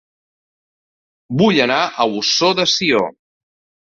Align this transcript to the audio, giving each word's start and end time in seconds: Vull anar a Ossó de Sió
Vull 1.41 1.59
anar 1.67 1.79
a 1.85 2.09
Ossó 2.23 2.51
de 2.61 2.67
Sió 2.77 3.03